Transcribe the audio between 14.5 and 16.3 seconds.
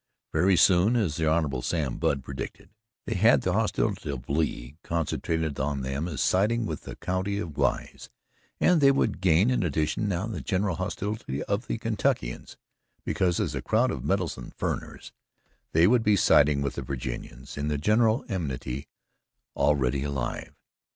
"furriners" they would be